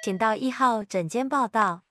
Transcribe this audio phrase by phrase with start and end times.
[0.00, 1.82] 请到一号诊间报到。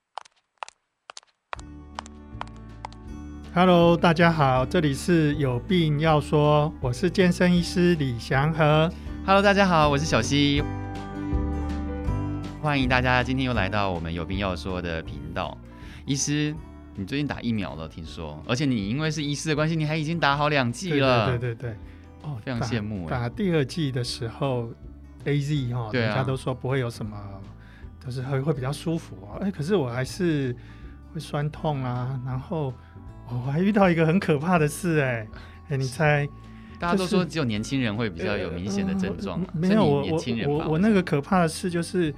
[3.54, 8.90] Hello，大家好，这里是有病要说，我是健身医师李祥和。
[9.26, 10.62] Hello，大家好，我是小溪。
[12.62, 15.56] 欢迎大家今天又来到我们有病要说的频道。
[16.06, 16.54] 医师，
[16.94, 21.26] 你最近打疫苗了，听说，而且你因为是医师的关系，你还已经打好两剂了。
[21.28, 21.76] 对对对对，
[22.22, 23.06] 哦，非常羡慕。
[23.06, 24.70] 打第二剂的时候
[25.26, 27.14] ，AZ 哈，大家都说不会有什么。
[28.08, 30.56] 就是会会比较舒服啊，哎，可是我还是
[31.12, 32.72] 会酸痛啊，然后
[33.28, 35.26] 我还遇到一个很可怕的事， 哎，
[35.68, 36.26] 哎，你猜？
[36.80, 42.14] 大家都说只有年轻人会比较有明显的症状，没有我我我我那个可怕的事就是，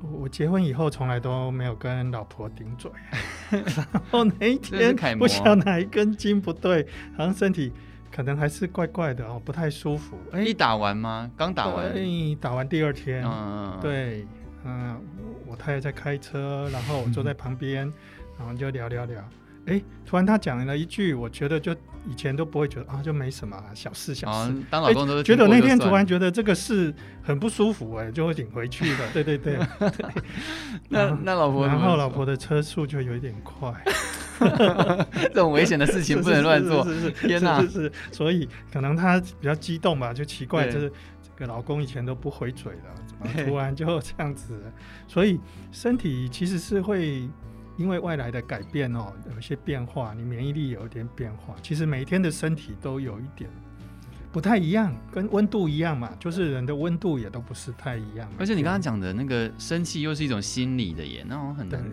[0.00, 2.90] 我结婚以后从来都没有跟老婆顶嘴，
[3.50, 7.72] 然后那一天不晓得哪一根筋不对，好像身体
[8.10, 10.16] 可能还是怪怪的哦，不太舒服。
[10.30, 11.28] 哎，一打完吗？
[11.36, 11.86] 刚打完？
[11.86, 14.24] 哎，打完第二天，嗯，对。
[14.64, 15.00] 嗯，
[15.46, 17.92] 我太太在开车，然后我坐在旁边，
[18.38, 19.22] 然后就聊聊聊。
[19.66, 21.72] 哎，突然他讲了一句，我觉得就
[22.06, 24.54] 以前都不会觉得啊，就没什么小事小事。
[24.70, 28.98] 当老公都觉得那天突然觉得这个事很不舒服，哎，就会顶回去了。
[29.14, 29.58] 对对对。
[30.90, 33.72] 那那老婆，然后老婆的车速就有一点快。
[35.32, 36.84] 这种危险的事情不能乱做。
[36.88, 37.62] 是是是，天哪！
[37.62, 40.92] 是是，所以可能他比较激动吧，就奇怪就是。
[41.36, 44.60] 个老公以前都不回嘴了，怎么突然就这样子？
[45.06, 45.40] 所以
[45.72, 47.28] 身体其实是会
[47.76, 51.54] 因为外来的改变哦，有一些变化，你免疫力有一点变化。
[51.62, 53.50] 其实每一天的身体都有一点
[54.32, 58.28] 不太一样，跟温度一样嘛，就是人的温度也都不是太一样。
[58.38, 61.84] 而且你刚刚讲的那个生气又是一种心理的耶，那种很难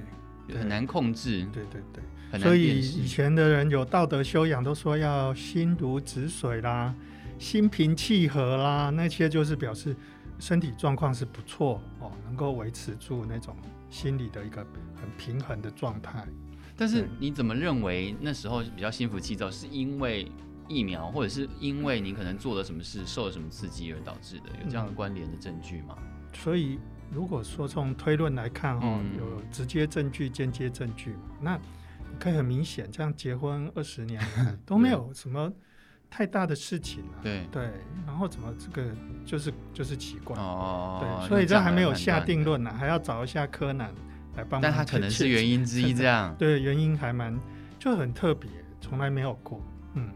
[0.60, 1.48] 很难控制。
[1.54, 6.94] 对对对，所以以前的人有道德修养，都说要心如止水啦。
[7.42, 9.96] 心平气和啦，那些就是表示
[10.38, 13.58] 身体状况是不错哦，能够维持住那种
[13.90, 14.64] 心理的一个
[14.96, 16.24] 很平衡的状态。
[16.78, 20.32] 但是你怎么认为那时候比较心浮气躁，是因为
[20.68, 24.44] 疫苗，或者是因为你可能做了什么事，受了什么刺激而导致的？
[24.64, 25.96] 有这样的关联的证据吗？
[25.98, 26.78] 嗯，所以
[27.12, 31.60] 如果说从推论来看哈，嗯，有直接证据、间接证据，那
[32.20, 34.22] 可以很明显，这样结婚二十年
[34.64, 35.52] 都没有什么。
[36.12, 37.72] 太大的事情了，对对，
[38.06, 38.92] 然后怎么这个
[39.26, 43.90] 就是就是奇怪哦，对，所以这还没有下定论呢，还要找一下柯南
[44.36, 44.62] 来帮忙。
[44.62, 47.40] 但他可能是原因之一，这样对，原因还蛮
[47.80, 48.50] 就很特别，
[48.82, 49.62] 从来没有过。
[49.94, 50.10] 嗯，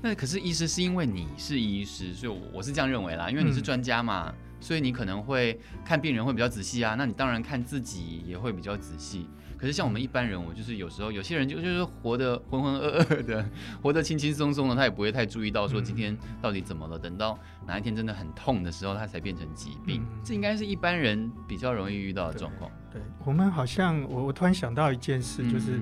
[0.00, 9.28] 那可是医师是因为你是医师，所以我是这样认为啦，因为你是专家嘛，嗯、所以你可能会看病人会比较仔细啊，那你当然看自己也会比较仔细。
[9.56, 13.44] 可是像我们一般人，我就是有时候有些人就就是活得浑浑噩噩的，
[13.82, 16.98] 活得轻轻松松的，他也不会太注意到说今天到底怎么了。
[16.98, 20.00] 等到哪一天真的很痛的时候，他才变成疾病。
[20.02, 22.70] 嗯、这应该是一般人比较容易遇到的状况。
[22.90, 25.78] 对，我们好像我我突然想到一件事，就是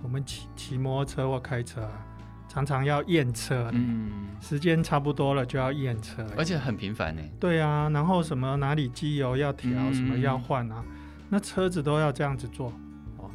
[0.00, 2.06] 我们骑骑摩托车或开车啊，
[2.48, 7.22] 常常要验车，嗯，时间差不多了就要验车，而且很频繁呢。
[7.38, 10.82] 对啊，然后什么哪里机油要调，嗯、什么要换啊，
[11.28, 12.72] 那车子都要这样子做。
[13.18, 13.30] 哦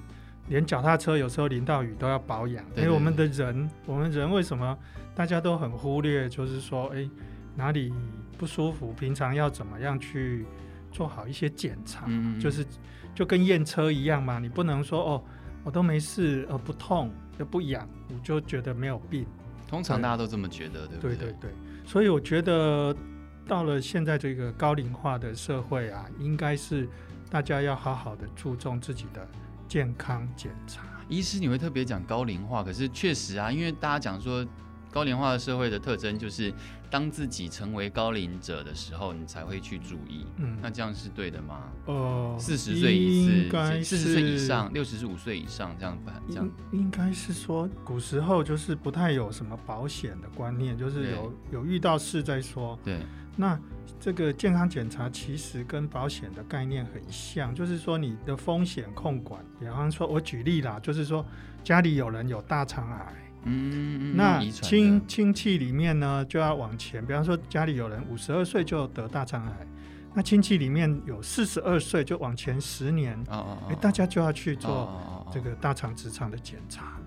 [0.49, 4.77] 连脚踏车有时候淋到雨都要保养，因为我们的人，我们人为什么
[5.15, 6.27] 大家都很忽略？
[6.27, 7.09] 就是说，哎，
[7.55, 7.93] 哪里
[8.37, 10.45] 不舒服，平常要怎么样去
[10.91, 12.03] 做好一些检查？
[12.07, 12.65] 嗯、就是
[13.15, 15.23] 就跟验车一样嘛，你不能说哦，
[15.63, 19.25] 我都没事，呃，不痛又不痒，我就觉得没有病。
[19.67, 21.15] 通常大家都这么觉得，对不对？
[21.15, 21.51] 对对对。
[21.85, 22.95] 所以我觉得
[23.47, 26.87] 到了现在这个高龄化的社会啊，应该是
[27.29, 29.27] 大家要好好的注重自己的。
[29.65, 34.45] 健康检查，医师你会特别讲高龄化，可是确实啊，因为大家讲说
[34.93, 36.53] 高龄化的社会的特征就是，
[36.89, 40.25] 当自己成为高龄者的时候，你才会去注意。
[40.37, 41.63] 嗯，那这样是对的吗？
[41.87, 46.21] 呃，四十岁一次，四十岁以上，六十五岁以上这样办？
[46.29, 52.77] 这样应该是说，古时候就是不太有什么保险的观念，就是有有遇到事再说。
[52.83, 52.99] 对。
[53.35, 53.59] 那
[53.99, 59.43] 这个健康检查其实跟保险的概念很像，就是说你的风险控管。
[59.59, 61.25] 比方说，我举例啦，就是说
[61.63, 63.13] 家里有人有大肠癌，
[63.45, 67.05] 嗯，那亲亲戚里面呢就要往前。
[67.05, 69.67] 比方说家里有人五十二岁就得大肠癌，
[70.13, 76.97] 那亲戚里面有四十二岁就往前十年，哦哦哦，哎，大家就要去做这个大肠直肠的检查。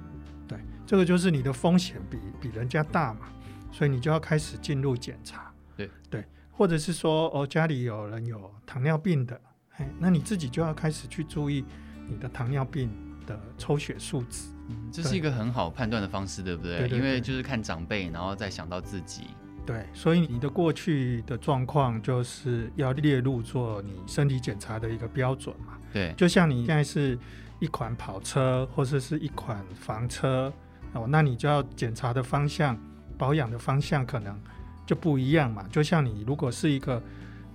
[0.46, 3.28] 对，这个就是你的风险比比人家大嘛，
[3.72, 5.50] 所以你就要开始进入检查。
[5.76, 9.40] 对对，或者是说哦，家里有人有糖尿病的，
[9.76, 11.64] 哎，那你自己就要开始去注意
[12.06, 12.90] 你的糖尿病
[13.26, 14.48] 的抽血数值。
[14.68, 16.78] 嗯，这是一个很好判断的方式，对不对？
[16.78, 19.28] 对对对，因为就是看长辈，然后再想到自己。
[19.64, 25.76] 对，所以你的过去的状况就是要列入做你身体检查的一个标准嘛。
[25.92, 27.18] 对，就像你现在是
[27.58, 30.52] 一款跑车或者是一款房车
[30.92, 32.78] 哦，那你就要检查的方向、
[33.18, 34.40] 保养的方向可能
[34.86, 35.66] 就不一样嘛。
[35.68, 37.02] 就像你如果是一个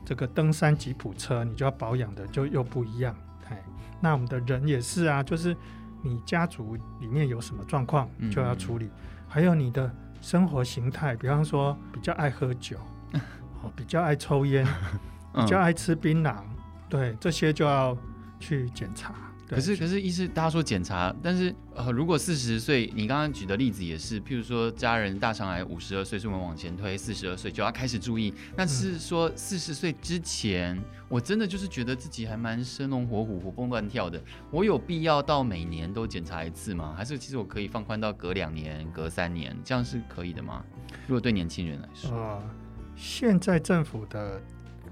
[0.04, 3.16] 这个登山吉普车，你就要保养的就又不一样。
[3.50, 3.64] 哎，
[4.02, 5.56] 那我们的人也是啊，就是
[6.02, 8.92] 你家族里面有什么状况就要处理，嗯、
[9.28, 9.92] 还有你的。
[10.24, 12.78] 生活形态，比方说比较爱喝酒，
[13.64, 14.64] 哦，比较爱抽烟，
[15.34, 16.36] 比较爱吃槟榔，
[16.88, 17.98] 对，这些就要
[18.40, 19.16] 去检查。
[19.52, 28.34] 可是，可是，医师大家说检查，但是呃，如果四十岁，你刚刚举的例子也是，譬如说家人大肠癌五十二岁，所以我们往前推，四十二岁就要开始注意。
[28.56, 36.96] 那是说四十岁之前，嗯、我真的就是觉得自己还蛮生龙活虎、活蹦乱跳的，我有必要到每年都检查一次吗？
[36.98, 40.64] 还是其实我可以放宽到隔两年、隔三年，这样是可以的吗？
[41.08, 42.42] 如果对年轻人来说，呃，
[42.96, 44.42] 现在政府的。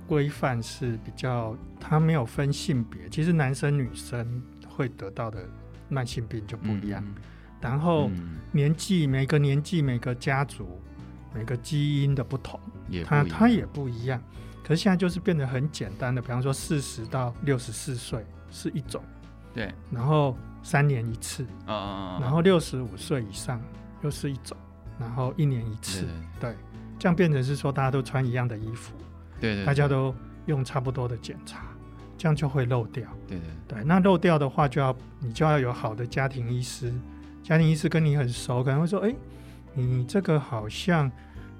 [0.09, 5.47] 规范是比较，它没有分性别，其实男生女生会得到的
[5.87, 7.03] 慢性病就不一样。
[7.05, 7.13] 嗯、
[7.61, 8.09] 然后
[8.51, 10.81] 年纪，每个年纪、每个家族、
[11.31, 12.59] 每个基因的不同，
[13.05, 14.19] 它它也不一样。
[14.63, 19.03] 可是现在就是变得很简单的，比方说四十到六十四岁是一种，
[19.53, 23.61] 对，然后三年一次，啊、然后六十五岁以上
[24.01, 24.57] 又是一种，
[24.99, 26.07] 然后一年一次，
[26.39, 26.55] 对，对，
[26.97, 28.95] 这样变成是说大家都穿一样的衣服。
[29.39, 30.13] 对，对，大家都
[30.45, 31.67] 用差不多的检查，
[32.17, 33.07] 这样就会漏掉。
[33.27, 36.93] 对对对，对，那漏掉的话，就要你就要有好的家庭医师，
[37.43, 39.15] 家庭医师跟你很熟，可能会说：“哎，
[39.73, 41.11] 你这个好像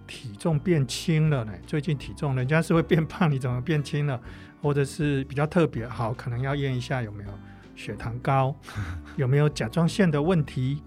[0.07, 4.19] 体重变轻了呢，最近体重人家是会变胖，你怎么变轻了？
[4.61, 7.29] 或者是比较特别好，可能要验一下有没有
[7.75, 8.53] 血糖高，
[9.15, 10.83] 有没有甲状腺的问题，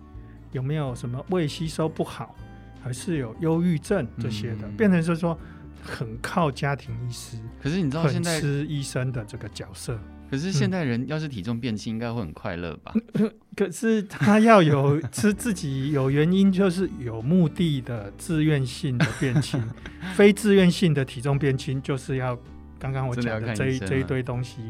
[0.51, 2.35] 有没有什么胃吸收不好，
[2.83, 5.39] 还是有忧郁症这些的，嗯、变成是说。”
[5.83, 9.99] 很靠家庭医师，可是你知道现在吃医生的这个角色，
[10.31, 12.95] 可是现代人要是体重变轻，应该会很快乐吧？
[13.15, 13.31] 嗯？
[13.57, 19.61] 可是他要有吃自己有原因，就是有目的的自愿性的变轻，
[20.15, 22.39] 非自愿性的体重变轻，就是要
[22.79, 24.63] 刚刚我讲的这一这一堆东西，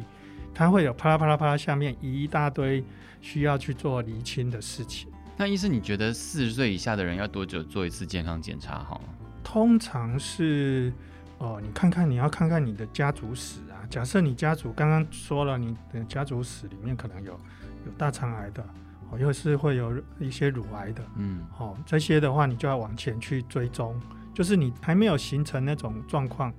[0.55, 2.83] 他会有啪啦啪啦啪啦，下面一大堆
[3.21, 5.09] 需要去做厘清的事情。
[5.37, 9.01] 那医生，你觉得四十岁以下的人要多久做一次健康检查好？
[9.45, 10.93] 通常是，
[11.39, 13.85] 哦，你看看，你要看看你的家族史啊。
[13.91, 17.33] 假设你家族刚刚说了，你的家族史里面可能有
[17.85, 18.65] 有大肠癌的，
[19.11, 24.01] 哦，又是会有一些乳癌的，嗯，哦，这些的话，你就要往前去追踪。
[24.33, 26.53] 就是你还没有形成那种状况，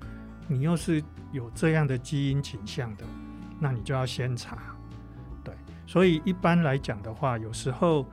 [0.47, 3.05] 你又是有这样的基因倾向的，
[3.59, 4.57] 那你就要先查。
[5.43, 5.55] 对，
[5.87, 8.05] 所以一般来讲的话，有时候。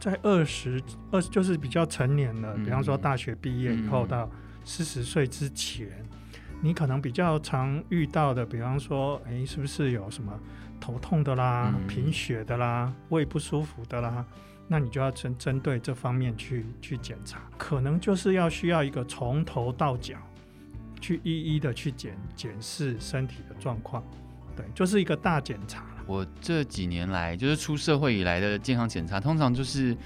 [0.00, 4.30] 在二十二就是比较成年了，比方说大学毕业以后到
[4.64, 5.88] 四十岁之前，
[6.60, 10.32] 你可能比较常遇到的，比方说，哎，是不是有什么
[10.80, 14.24] 头痛的啦、贫血的啦、胃不舒服的啦？
[14.70, 20.18] 那你就要针针对这方面去去检查，可能就是要需要一个从头到脚
[21.00, 24.04] 去一一的去检检视身体的状况，
[24.58, 25.84] 对，就是一个大检查。
[26.04, 29.96] 我这几年来，就是出社会以来的健康检查，通常就是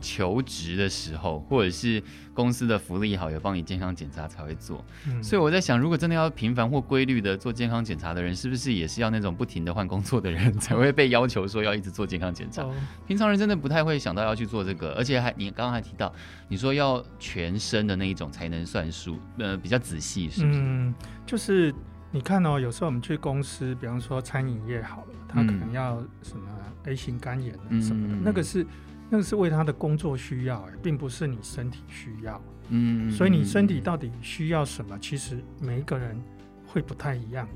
[0.00, 2.02] 求职的时候，或者是
[2.32, 4.82] 公司的福利好，有帮你健康检查才会做。
[5.06, 12.62] 嗯、所以我在想，如果真的要频繁或规律的做健康检查的人，是不是也是要那种不停的换工作的人 才会被要求说要一直做健康检查？
[12.62, 12.74] 哦、
[13.06, 16.10] 平常人真的不太会想到要去做这个，而且还你刚刚还提到，
[16.48, 20.58] 你说要全身的那一种才能算数，呃，比较仔细，是不是？
[20.58, 20.94] 嗯，
[21.26, 21.74] 就是。
[22.12, 26.48] 你看哦，有时候我们去公司，比方说餐饮业好了，他可能要什么
[26.86, 28.66] A 型肝炎什么的，嗯、那个是
[29.08, 32.42] 那个是为他的工作需要，并不是你身体需要。
[32.70, 36.20] 嗯，所以你身体到底需要什么，其实每一个人
[36.66, 37.46] 会不太一样。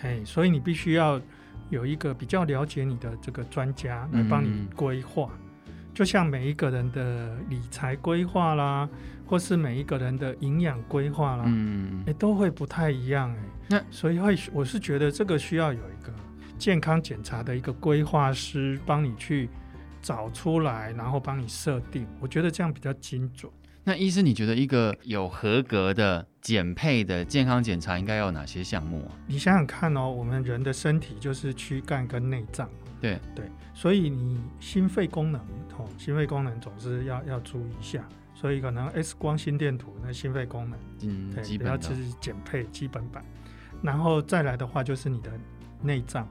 [0.00, 1.18] 嘿，所以你必须要
[1.70, 5.30] 有一个比较了解你的这个专家来帮你规划，
[5.66, 8.86] 嗯、就像每一个人的理财规划啦。
[9.28, 13.38] 或是每一个人的营养规划啦，嗯，哎，都会不太一样哎。
[13.68, 16.10] 那所以会，我是觉得这个需要有一个
[16.56, 19.50] 健康检查的一个规划师帮你去
[20.00, 22.06] 找出来，然后帮你设定。
[22.18, 23.52] 我觉得这样比较精准。
[23.84, 29.12] 那医师，你觉得一个有合格的减配的健康检查应该要有哪些项目啊？
[29.26, 32.68] 你想想看哦，我们人的身体就是躯干跟内脏，
[33.00, 35.40] 对对，所以你心肺功能
[35.78, 38.06] 哦，心肺功能总是要要注意一下。
[38.40, 43.24] 所以可能 X 光心电图那心肺功能，嗯，对，基本要是减配基本版，
[43.82, 45.32] 然后再来的话就是你的
[45.82, 46.28] 内脏，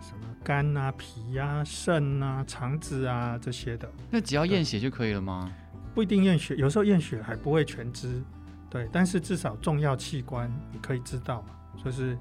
[0.00, 3.90] 什么肝啊、脾啊、肾啊、肠子啊这些的。
[4.10, 5.50] 那只要验血就可以了吗？
[5.92, 8.22] 不一定验血，有时候验血还不会全知，
[8.70, 11.48] 对，但是至少重要器官你可以知道嘛，
[11.84, 12.16] 就是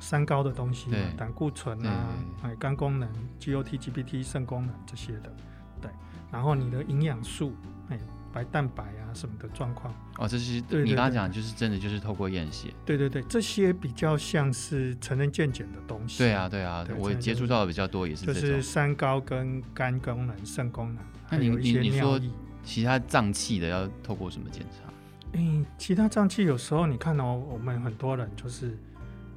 [0.00, 2.08] 三高的东西嘛，胆固醇啊，
[2.42, 3.08] 哎，肝功能、
[3.38, 5.32] GOT、GPT、肾功能这些的，
[5.80, 5.88] 对，
[6.32, 7.75] 然后你的营养素，哎。
[8.36, 12.68] 白蛋白啊什么的状况哦，这是对你刚刚讲，就是真的就是透过验血。
[12.84, 16.18] 对对对，这些比较像是成人健检的东西。
[16.18, 18.26] 对啊对啊，对我接触到的比较多也是。
[18.26, 21.02] 就是三高跟肝功能、肾功能。
[21.30, 22.20] 那你你你说
[22.62, 24.92] 其他脏器的要透过什么检查？
[25.32, 28.76] 嗯，其他脏器有时候你看哦，我们很多人就是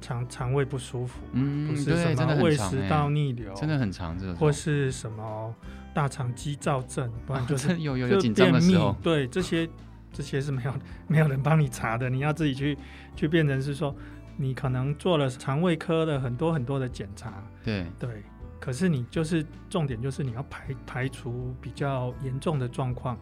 [0.00, 5.54] 肠肠胃不舒服，嗯，不是什么胃食道逆流，真的很长这个，或是什么。
[5.92, 9.68] 大肠肌躁症，不然就是 有有有紧张的时候，对这些
[10.12, 10.72] 这些是没有
[11.08, 12.78] 没有人帮你查的，你要自己去
[13.16, 13.92] 去变成是说，
[14.36, 18.22] 你可能做了肠胃科的很多很多的检查，对对，
[18.60, 23.18] 可是你就是重点就是你要排排除比较严重的状况，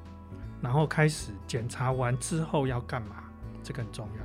[0.60, 3.24] 然后开始检查完之后要干嘛，
[3.62, 4.22] 这个很重要。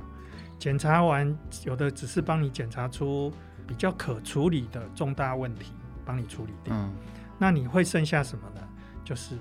[0.64, 3.30] 检查完有的只是帮你检查出
[3.66, 5.74] 比较可处理的重大问题，
[6.06, 6.74] 帮你处理掉。
[6.74, 6.90] 嗯
[7.36, 8.62] 那你会剩下什么呢？
[9.04, 9.36] 就是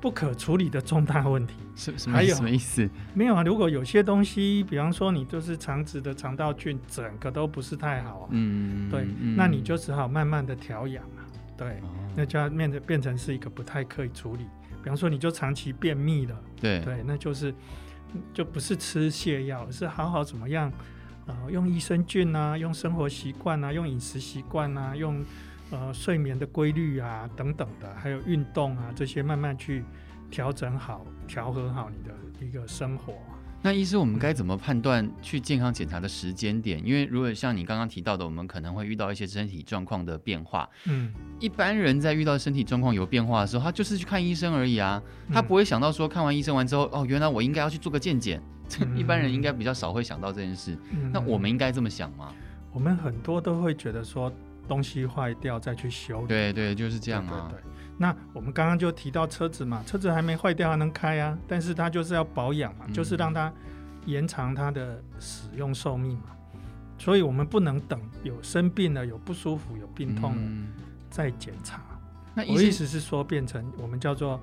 [0.00, 1.54] 不可处理的重大问题。
[1.76, 2.34] 是什么还有？
[2.34, 2.90] 什么意思？
[3.14, 3.44] 没有啊。
[3.44, 11.22] 如果有些东西，比方说你就是肠子的肠道菌整个都不是太好啊，嗯，对，嗯、那你就只好慢慢的调养啊。
[11.56, 14.44] 对，哦、那就要变成变成是一个不太可以处理。
[14.82, 17.54] 比方说你就长期便秘了，对对，那就是
[18.32, 20.70] 就不是吃泻药，是好好怎么样
[21.26, 21.50] 啊、呃？
[21.50, 25.24] 用益生菌啊，用生活习惯啊，用饮食习惯啊，用。
[25.68, 29.82] 呃，睡眠的规律啊，等等的，还有运动啊，这些慢慢去
[30.30, 32.14] 调整好、调和好你的
[32.46, 33.14] 一个生活。
[33.66, 36.80] 那医师，我们该怎么判断去健康检查的时间点？
[36.86, 40.68] 因为如果像你刚刚提到的，我们可能会遇到一些身体状况的变化。
[40.84, 48.40] 嗯，一般人在遇到身体状况有变化的时候，他就是去看医生而已啊，他不会想到说看完医生完之后，哦，原来我应该要去做个健检。
[48.82, 50.78] 嗯、 一般人应该比较少会想到这件事。
[50.92, 52.32] 嗯、那我们应该这么想吗？
[52.72, 54.32] 我们很多都会觉得说。
[54.68, 57.48] 东西坏掉再去修，对对，就是这样啊。
[57.52, 63.52] 对，对，对，那我们刚刚就提到车子嘛，车子还没坏掉还能开啊，但是它就是要保养嘛，嗯、就是让它
[64.04, 66.36] 延长它的使用寿命嘛。
[66.98, 70.68] 所以我们不能等有生病了、有不舒服、有病痛了、嗯、
[71.10, 71.80] 再检查。
[72.34, 74.40] 那我意思是说，变成我们叫做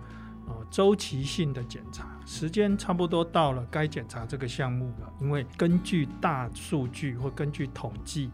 [0.47, 8.31] 呃周期性的检查，时间差不多到了该检查这个项目了，因为根据大数据或根据统计。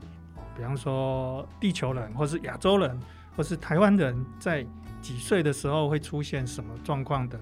[0.57, 2.99] 比方说，地球人，或是亚洲人，
[3.33, 4.65] 或是台湾人，在
[5.01, 7.39] 几岁的时候会出现什么状况的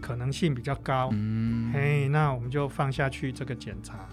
[0.00, 1.10] 可能性比较高？
[1.12, 4.08] 嗯，嘿，那我们就放下去这个检查，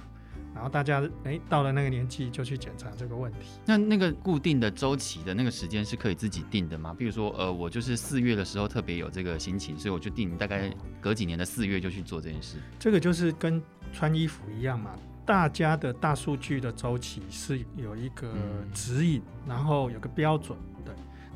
[0.54, 3.40] 然后大家诶到了那个年纪就去检查这个问题。
[3.66, 6.96] 那那个固定的周期的那个时间是可以自己定的吗？
[6.98, 12.58] 比如说，呃，我就是四月的时候特别有这个心情，所以我就定大概隔几年的四月就去做这件事。
[12.80, 13.62] 这个就是跟
[13.94, 14.92] 穿衣服一样嘛。
[15.26, 18.32] 大家的大数据的周期是有一个
[18.72, 20.75] 指引，嗯、然后有个标准，对。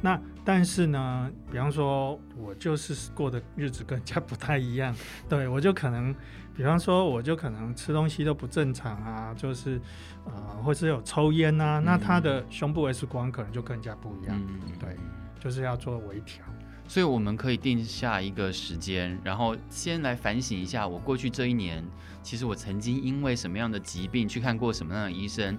[0.01, 4.96] 那但是呢，比方说我就是过的日子跟人家不太一样，
[5.27, 6.15] 对，我就可能，
[6.56, 9.79] 比方说我就可能吃东西都不正常啊，就是
[10.25, 14.96] 呃，或是有抽烟呐、啊，嗯、那他的胸部 X 光可能就跟人家不一样，嗯、对，
[15.39, 16.46] 就是要做微调。
[16.88, 21.86] 所以我们可以定下一个时间，然后先来反省一下我过去这一年，
[22.24, 25.56] 其实我曾经因为什么样的疾病去看过什么样的医生。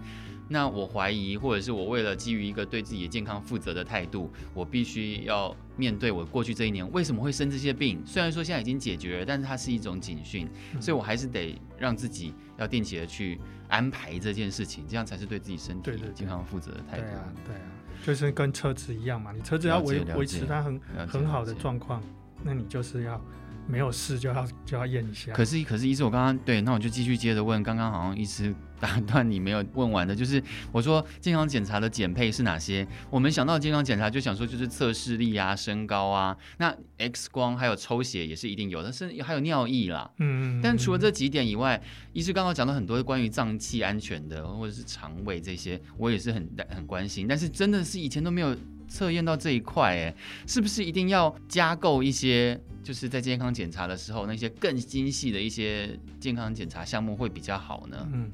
[0.52, 8.02] 那我怀疑，或者是我为了基于一个对自己的健康负责的态度，我必须要面对我过去这一年为什么会生这些病。
[8.04, 10.48] 虽然说现在已经解决了，但是它是一种警讯，
[10.80, 13.38] 所以我还是得让自己要定期的去
[13.68, 17.04] 安排这件事情，这样才是对自己身体健康负责的态度。
[17.04, 17.60] 对啊，对啊。
[18.04, 22.02] 就是跟车子一样嘛，你车子要维维持它很很好的状况，
[22.42, 23.22] 那你就是要
[23.68, 25.32] 没有事就要就要验一下。
[25.34, 32.86] 可是可是医师，我刚刚对，那我就继续接着问，刚刚好像医师打断 你没有问完的，就是我说健康检查的减配是哪些？
[33.10, 40.10] 我们想到健康检查就想说就是测视力啊、身高啊，那 X 光还有抽血也是一定有，但是还有尿液啦。
[40.18, 41.80] 嗯，嗯，但除了这几点以外，
[42.12, 47.26] 医师刚刚讲到很多关于脏器安全的或者是肠胃这些，我也是很很关心。
[47.28, 48.56] 但是真的是以前都没有
[48.88, 50.14] 测验到这一块，哎，
[50.46, 52.58] 是不是一定要加购一些？
[52.82, 58.08] 就是在健康检查的时候，那些更精细的一些健康检查项目会比较好呢？
[58.10, 58.30] 嗯。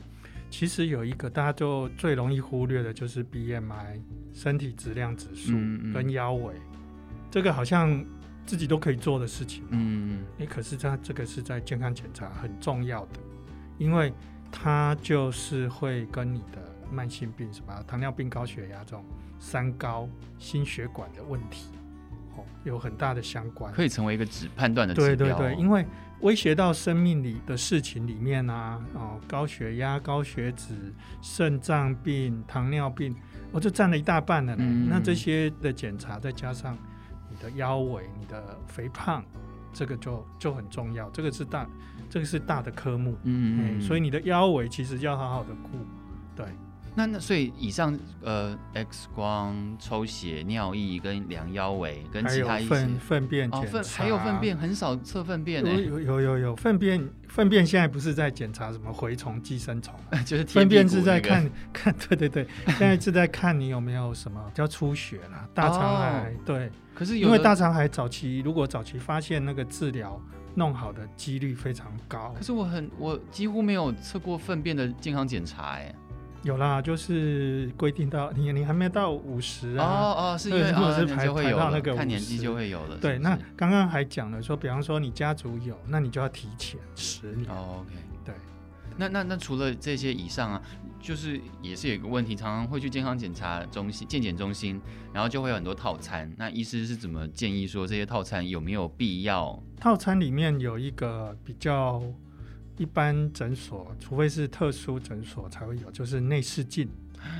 [0.50, 4.00] 其实有一个大家就最容易忽略的，就是 BMI
[4.32, 5.52] 身体质量指数
[5.92, 8.04] 跟腰围，嗯嗯，这个好像
[8.46, 9.64] 自己都可以做的事情。
[9.70, 13.20] 嗯，哎，可是它这个是在健康检查很重要的，
[13.76, 14.12] 因为
[14.50, 19.04] 它就是会跟你的慢性病什么糖尿病、高血压这种
[19.38, 21.66] 三高、心血管的问题
[22.36, 25.08] 哦有很大的相关，可以成为一个指判断的指标。
[25.08, 25.84] 对对对，因为
[26.20, 30.74] 威胁到生命里的事情里面啊，哦，高血压、高血脂、
[31.20, 33.14] 肾脏病、糖尿病，
[33.52, 34.64] 我、哦、就占了一大半了呢。
[34.66, 36.76] 嗯、那这些的检查，再加上
[37.30, 39.24] 你的腰围、你的肥胖，
[39.72, 41.08] 这个就就很重要。
[41.10, 41.68] 这个是大，
[42.08, 43.16] 这个是大的科目。
[43.24, 45.78] 嗯，嗯，所以你的腰围其实要好好的顾，
[46.34, 46.46] 对。
[46.96, 55.70] 那那所以以上呃 X 光、抽血、尿液跟量腰围跟其他一些粪粪便检查、哦，还有粪便很少测粪便呢？
[55.70, 66.70] 有有有有粪便粪便现在不是在检查什么蛔虫、寄生虫， 就是粪便是在看看对对对，现在是在看你有没有什么叫出血啦、大肠癌、哦、对。
[66.94, 70.18] 可是因为大肠癌早期如果早期发现那个治疗
[70.54, 72.32] 弄好的几率非常高。
[72.34, 75.94] 可是我很我几乎没有测过粪便的健康检查哎。
[76.42, 79.84] 有啦，就是规定到你，你还没到五十啊？
[79.84, 82.96] 哦哦，是因为如果是排就会有排到那个看年纪就会有了。
[82.98, 87.50] 对，是是那刚刚还讲了说，比方说你家族有，那你就要提前十年。
[87.50, 88.34] 哦，OK，对。
[88.96, 90.62] 那那那除了这些以上啊，
[91.00, 94.80] 就是也是有一个问题，常常会去健康检查中心、健检中心，
[95.12, 96.32] 然后就会有很多套餐。
[96.38, 99.60] 那医师是怎么建议说这些套餐有没有必要？
[99.80, 102.00] 套餐里面有一个比较。
[102.78, 106.88] 一般诊所，除非是特殊诊所才会有，就是内视镜，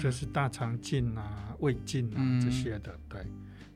[0.00, 3.20] 就是大肠镜啊、胃镜啊、嗯、这些的，对，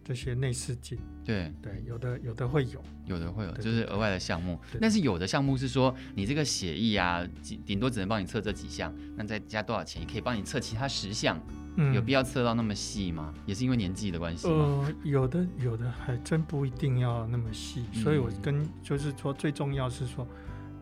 [0.02, 1.52] 这些内视镜，对。
[1.62, 4.59] 对，有的有的会有，有的会有，对就是额外的项目。
[4.81, 7.26] 但是有的项目是说，你这个血液啊，
[7.67, 11.38] 顶多只能帮你测这几项，那再加多少钱，也可以帮你测其他十项，
[11.76, 13.35] 嗯、有必要测到那么细吗？
[13.45, 14.83] 也是因为年纪的关系吗？
[14.87, 20.26] 呃，有的有的还真不一定要那么细，嗯、所以我跟就是说，最重要是说。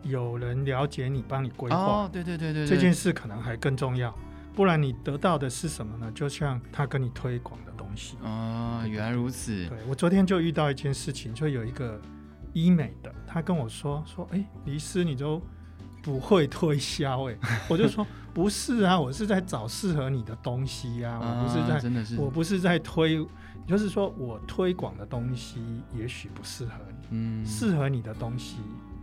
[0.03, 4.13] 有人了解你，帮你规划，哦，对对对对，这件事可能还更重要。
[4.55, 6.11] 不然你得到的是什么呢？
[6.13, 8.17] 就像他跟你推广的东西。
[8.23, 9.65] 哦，原来如此。
[9.67, 11.99] 对，我昨天就遇到一件事情，就有一个
[12.53, 15.41] 医美的，他跟我说说，哎，李师你都
[16.01, 17.37] 不会推销，哎，
[17.69, 23.25] 我就说不是啊，我是在找适合你的东西啊，我不是在，真的是，我不是在推，
[23.65, 25.61] 就是说我推广的东西
[25.95, 28.57] 也许不适合你，嗯，适合你的东西。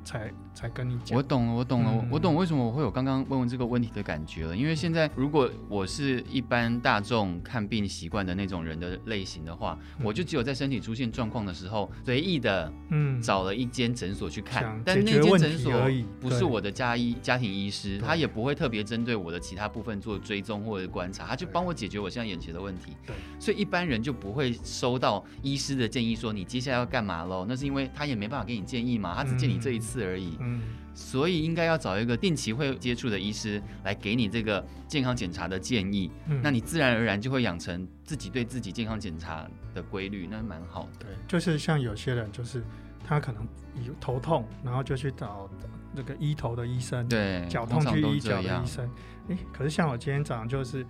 [0.07, 4.57] 才才跟你讲，我懂了，我懂了，嗯、我懂为什么我会有刚刚问问这个问题的感觉了。
[4.57, 15.73] 因为现在如果我是一般大众看病习惯的那种人的类型的话，嗯、我就只有在身体出现状况的时候，随意的嗯找了一间诊所去看，嗯、但那间诊所
[16.21, 22.97] 不是我的家医家庭医师，他也不会特别针对我的其他部分做追踪或者观察，他就帮我解决我现在眼前的问题。
[23.05, 27.45] 对，所以一般人就不会收到医师的建议说你接下来要干嘛喽？
[27.49, 29.96] 那是因为他也没办法给你建议嘛，他只见你这一次。
[30.05, 30.61] 而已，嗯，
[30.95, 41.07] 所以应该要找一个定期会接触的医师来给你这个健康检查的建议，嗯，那你自然而然就会养成自己对自己健康检查的规律，那蛮好的。
[41.07, 42.63] 对，就是像有些人，就是
[43.05, 43.47] 他可能
[43.87, 45.49] 有头痛，然后就去找
[45.95, 48.91] 那个医头的医生，对，脚痛去医脚的医生。
[49.29, 50.87] 哎，可是像我今天早上就是，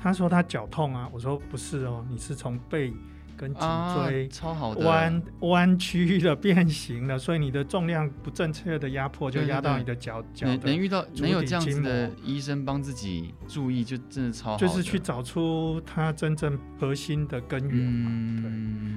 [0.00, 2.92] 他说他脚痛啊，我说不是哦，你是从背。
[3.40, 3.60] 跟脊
[3.96, 10.46] 椎超好的弯弯曲的变形了，所以你的重量不正确的压迫就压到你的脚脚。
[10.62, 14.58] 能遇到能有这样子的医生帮自己注意，就真的超好。
[14.58, 18.42] 就是去找出它真正核心的根源嘛。
[18.42, 18.50] 对，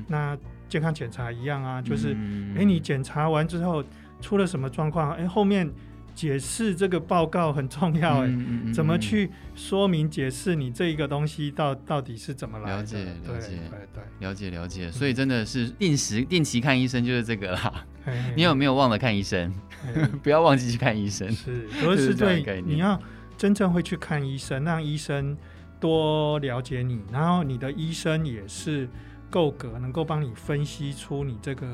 [0.10, 2.12] 那健康检查一样啊，就是
[2.58, 3.82] 哎，你检查完之后
[4.20, 5.14] 出了什么状况？
[5.14, 5.72] 哎，后面。
[6.16, 12.78] 解释这个报告很重要哎，嗯嗯嗯、怎么去说明解释你这一个东西到到底是怎么来的？
[12.78, 14.92] 了解了解，对对对，了解了解。
[14.92, 17.86] 所以真的是定时定期看医生就是这个啦。
[18.06, 19.54] 嘿嘿， 你有没有忘了看医生？
[20.22, 21.32] 不要忘记去看医生。
[21.32, 22.62] 是，都是对。
[22.62, 23.00] 你要
[23.38, 25.36] 真正会去看医生，让医生
[25.80, 28.88] 多了解你，然后你的医生也是
[29.30, 31.66] 够格，能够帮你分析出你这个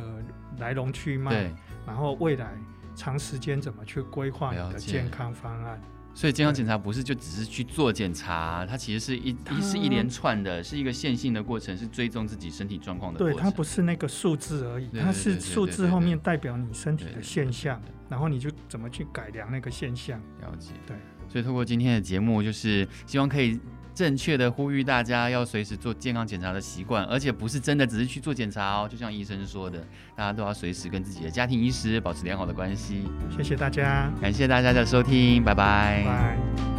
[0.59, 1.51] 来龙去脉，
[1.85, 2.51] 然后未来。
[2.99, 5.81] 长时间怎么去规划你的健康方案？
[6.13, 13.37] 所以健康检查不是就只是去做检查，它其实是一一是一连串的，是一个线性的过程，是追踪自己身体状况的过程。
[13.37, 20.19] 对，它不是那个数字而已，它是数字后面代表你身体的现象，然后你就怎么去改良那个现象。
[20.41, 20.97] 了解，对。
[21.29, 23.57] 所以透过今天的节目，就是希望可以。
[23.99, 29.77] 正确的呼吁大家要随时做健康检查的习惯，而且不是真的只是去做检查哦，就像医生说的，
[30.15, 33.03] 大家都要随时跟自己的家庭医师保持良好的关系。
[33.29, 36.05] 谢谢大家，感谢大家的收听，拜拜。
[36.05, 36.78] 拜。